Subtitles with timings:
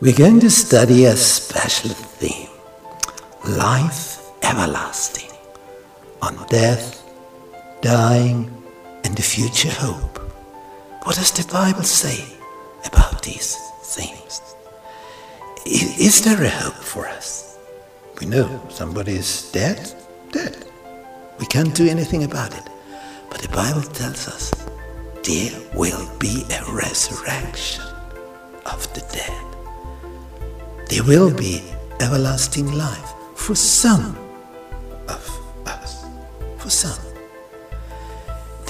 [0.00, 2.50] We're going to study a special theme
[3.44, 5.32] life everlasting
[6.22, 7.02] on death,
[7.82, 8.48] dying,
[9.02, 10.18] and the future hope.
[11.02, 12.24] What does the Bible say
[12.84, 14.40] about these things?
[15.66, 17.58] Is there a hope for us?
[18.20, 19.92] We know somebody is dead,
[20.30, 20.64] dead.
[21.40, 22.70] We can't do anything about it.
[23.30, 24.52] But the Bible tells us
[25.24, 27.82] there will be a resurrection
[28.64, 29.47] of the dead.
[30.88, 31.62] There will be
[32.00, 34.16] everlasting life for some
[35.06, 35.22] of
[35.66, 36.06] us.
[36.56, 36.98] For some.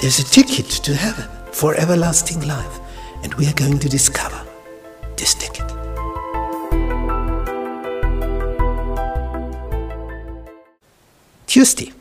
[0.01, 2.79] There's a ticket to heaven for everlasting life,
[3.23, 4.45] and we are going to discover
[5.15, 5.67] this ticket.
[11.47, 11.93] Tuesday,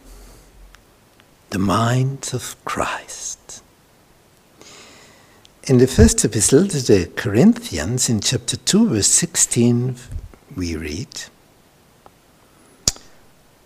[1.51, 3.39] the mind of Christ.
[5.69, 9.97] In the first epistle to the Corinthians, in chapter 2, verse 16,
[10.57, 11.25] we read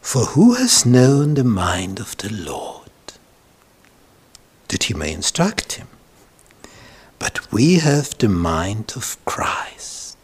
[0.01, 2.91] For who has known the mind of the Lord?
[4.67, 5.87] That he may instruct him.
[7.21, 10.19] But we have the mind of Christ.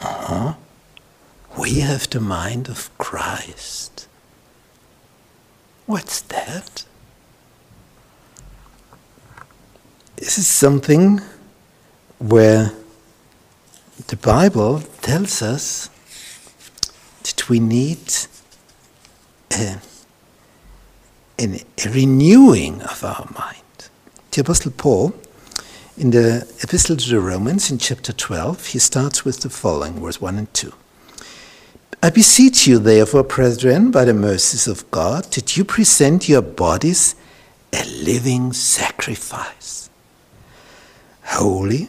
[0.00, 0.54] Uh-huh.
[1.56, 4.08] We have the mind of Christ.
[5.86, 6.86] What's that?
[10.18, 11.20] This is something
[12.18, 12.72] where
[14.08, 15.90] the Bible tells us
[17.22, 18.00] that we need
[19.54, 19.76] uh,
[21.38, 23.90] a, a, a renewing of our mind.
[24.32, 25.14] The Apostle Paul,
[25.96, 30.20] in the Epistle to the Romans, in chapter 12, he starts with the following, verse
[30.20, 30.72] 1 and 2.
[32.02, 37.14] I beseech you, therefore, brethren, by the mercies of God, that you present your bodies
[37.72, 39.87] a living sacrifice,
[41.28, 41.88] holy,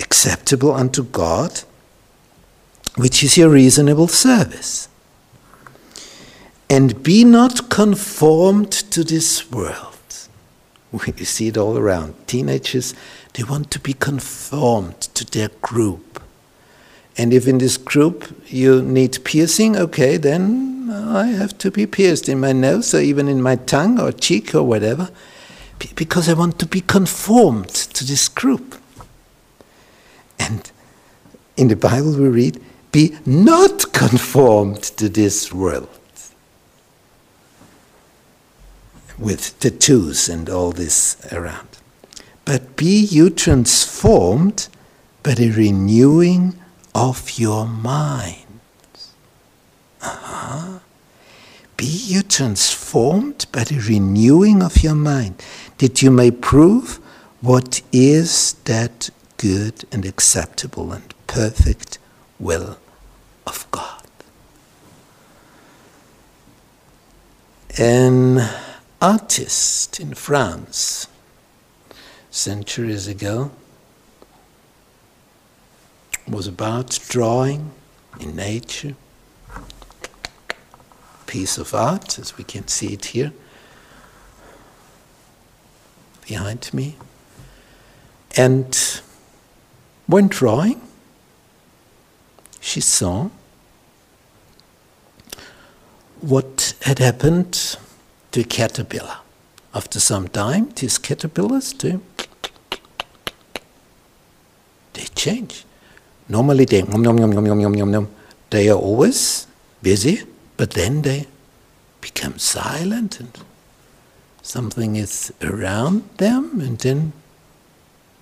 [0.00, 1.62] acceptable unto God,
[2.96, 4.88] which is your reasonable service.
[6.70, 9.94] And be not conformed to this world.
[10.92, 12.14] We see it all around.
[12.26, 12.94] Teenagers,
[13.34, 16.22] they want to be conformed to their group.
[17.16, 22.28] And if in this group you need piercing, okay, then I have to be pierced
[22.28, 25.10] in my nose or even in my tongue or cheek or whatever,
[25.94, 28.76] because I want to be conformed to this group.
[30.38, 30.70] And
[31.56, 32.60] in the Bible we read,
[32.92, 35.88] be not conformed to this world.
[39.18, 41.68] With tattoos and all this around.
[42.44, 44.68] But be you transformed
[45.22, 46.58] by the renewing
[46.94, 48.47] of your mind.
[51.78, 55.40] Be you transformed by the renewing of your mind,
[55.78, 56.96] that you may prove
[57.40, 62.00] what is that good and acceptable and perfect
[62.40, 62.78] will
[63.46, 64.02] of God.
[67.78, 68.40] An
[69.00, 71.06] artist in France,
[72.28, 73.52] centuries ago,
[76.26, 77.70] was about drawing
[78.18, 78.96] in nature,
[81.28, 83.32] piece of art, as we can see it here
[86.26, 86.96] behind me.
[88.36, 88.76] And
[90.06, 90.80] when drawing,
[92.60, 93.28] she saw
[96.20, 97.76] what had happened
[98.32, 99.18] to a caterpillar.
[99.74, 102.00] After some time, these caterpillars do
[104.94, 105.64] they change.
[106.28, 106.82] Normally they.
[108.50, 109.46] They are always
[109.82, 110.24] busy
[110.58, 111.26] but then they
[112.02, 113.30] become silent and
[114.42, 117.12] something is around them and then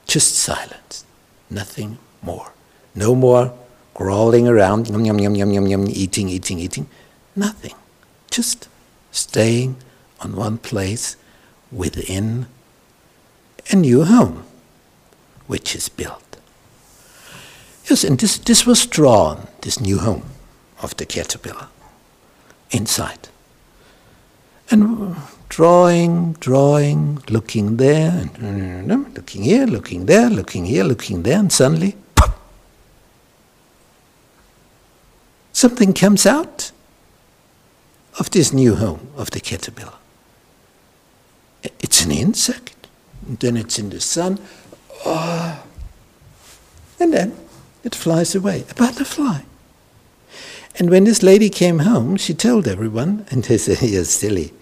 [0.06, 1.04] just silence,
[1.50, 2.52] nothing more.
[2.94, 3.52] No more
[3.94, 6.86] crawling around, yum, yum, yum, yum, yum, yum, eating, eating, eating.
[7.34, 7.74] Nothing.
[8.30, 8.68] Just
[9.10, 9.76] staying
[10.20, 11.16] on one place
[11.72, 12.46] within
[13.70, 14.44] a new home,
[15.46, 16.36] which is built.
[17.88, 20.24] Yes, and this, this was drawn, this new home
[20.82, 21.68] of the caterpillar,
[22.76, 23.28] inside.
[24.70, 25.16] And
[25.48, 31.96] drawing, drawing, looking there, and looking here, looking there, looking here, looking there, and suddenly,
[32.14, 32.38] pop,
[35.52, 36.72] something comes out
[38.18, 39.98] of this new home of the caterpillar.
[41.80, 42.72] It's an insect.
[43.26, 44.38] And then it's in the sun.
[45.04, 45.62] Oh,
[47.00, 47.36] and then
[47.82, 48.64] it flies away.
[48.70, 49.40] A butterfly.
[50.78, 54.52] And when this lady came home, she told everyone, and they said, You're silly.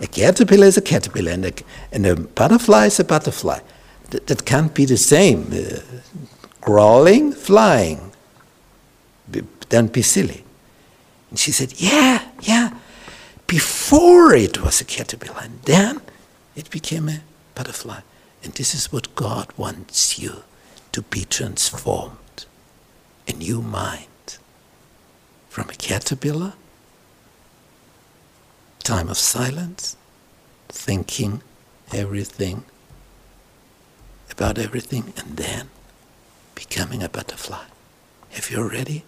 [0.00, 1.52] A caterpillar is a caterpillar, and a,
[1.90, 3.58] and a butterfly is a butterfly.
[4.10, 5.52] That, that can't be the same.
[5.52, 5.80] Uh,
[6.60, 8.12] crawling, flying.
[9.68, 10.44] Don't be silly.
[11.30, 12.78] And she said, Yeah, yeah.
[13.48, 16.00] Before it was a caterpillar, and then
[16.54, 17.20] it became a
[17.54, 18.00] butterfly.
[18.44, 20.44] And this is what God wants you
[20.92, 22.46] to be transformed.
[23.26, 24.06] A new mind.
[25.54, 26.54] From a caterpillar,
[28.82, 29.96] time of silence,
[30.68, 31.42] thinking
[31.92, 32.64] everything
[34.32, 35.68] about everything, and then
[36.56, 37.66] becoming a butterfly.
[38.30, 39.04] Have you already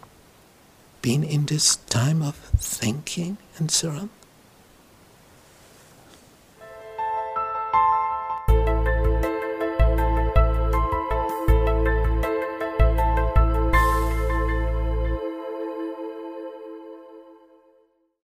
[1.03, 4.11] been in this time of thinking and so on?